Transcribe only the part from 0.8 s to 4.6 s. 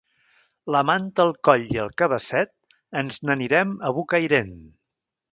manta al coll i el cabasset, ens n'anirem a Bocairent.